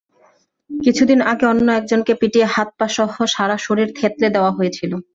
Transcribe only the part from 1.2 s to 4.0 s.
আগে অন্য একজনকে পিটিয়ে হাত-পাসহ সারা শরীর